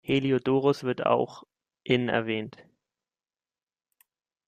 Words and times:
Heliodoros 0.03 0.83
wird 0.83 1.05
auch 1.05 1.43
in 1.83 2.09
erwähnt. 2.09 2.57